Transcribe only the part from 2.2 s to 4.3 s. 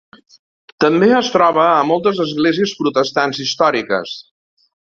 esglésies protestants històriques.